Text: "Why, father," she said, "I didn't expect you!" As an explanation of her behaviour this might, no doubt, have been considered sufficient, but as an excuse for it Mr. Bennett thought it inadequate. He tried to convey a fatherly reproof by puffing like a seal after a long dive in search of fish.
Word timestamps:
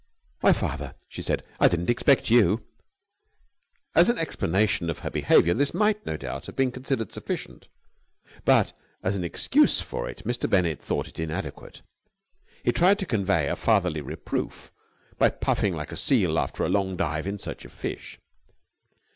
"Why, 0.39 0.51
father," 0.51 0.95
she 1.09 1.21
said, 1.21 1.45
"I 1.59 1.67
didn't 1.67 1.91
expect 1.91 2.31
you!" 2.31 2.63
As 3.93 4.09
an 4.09 4.17
explanation 4.17 4.89
of 4.89 4.97
her 5.05 5.11
behaviour 5.11 5.53
this 5.53 5.75
might, 5.75 6.03
no 6.07 6.17
doubt, 6.17 6.47
have 6.47 6.55
been 6.55 6.71
considered 6.71 7.11
sufficient, 7.13 7.67
but 8.43 8.73
as 9.03 9.15
an 9.15 9.23
excuse 9.23 9.79
for 9.79 10.09
it 10.09 10.23
Mr. 10.25 10.49
Bennett 10.49 10.81
thought 10.81 11.07
it 11.07 11.19
inadequate. 11.19 11.83
He 12.63 12.71
tried 12.71 12.97
to 12.97 13.05
convey 13.05 13.47
a 13.47 13.55
fatherly 13.55 14.01
reproof 14.01 14.71
by 15.19 15.29
puffing 15.29 15.75
like 15.75 15.91
a 15.91 15.95
seal 15.97 16.39
after 16.39 16.63
a 16.63 16.67
long 16.69 16.97
dive 16.97 17.27
in 17.27 17.37
search 17.37 17.63
of 17.63 17.71
fish. 17.71 18.19